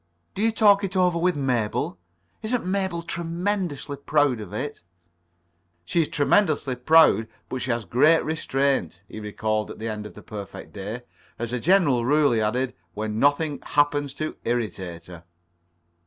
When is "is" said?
6.01-6.07